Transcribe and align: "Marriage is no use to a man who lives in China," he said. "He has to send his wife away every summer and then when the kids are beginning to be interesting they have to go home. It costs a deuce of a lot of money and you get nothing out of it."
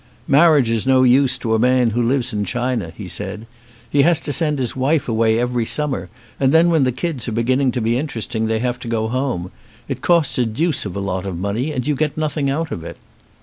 "Marriage 0.27 0.71
is 0.71 0.87
no 0.87 1.03
use 1.03 1.37
to 1.37 1.53
a 1.53 1.59
man 1.59 1.91
who 1.91 2.01
lives 2.01 2.33
in 2.33 2.43
China," 2.43 2.91
he 2.97 3.07
said. 3.07 3.45
"He 3.87 4.01
has 4.01 4.19
to 4.21 4.33
send 4.33 4.57
his 4.57 4.75
wife 4.75 5.07
away 5.07 5.37
every 5.37 5.63
summer 5.63 6.09
and 6.39 6.51
then 6.51 6.71
when 6.71 6.85
the 6.85 6.91
kids 6.91 7.27
are 7.27 7.31
beginning 7.33 7.71
to 7.73 7.81
be 7.81 7.99
interesting 7.99 8.47
they 8.47 8.57
have 8.57 8.79
to 8.79 8.87
go 8.87 9.09
home. 9.09 9.51
It 9.87 10.01
costs 10.01 10.39
a 10.39 10.45
deuce 10.47 10.87
of 10.87 10.95
a 10.95 10.99
lot 10.99 11.27
of 11.27 11.37
money 11.37 11.71
and 11.71 11.85
you 11.85 11.93
get 11.93 12.17
nothing 12.17 12.49
out 12.49 12.71
of 12.71 12.83
it." 12.83 12.97